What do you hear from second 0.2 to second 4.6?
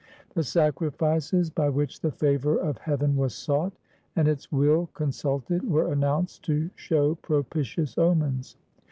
The sacrifices by which the favor of heaven was sought, and its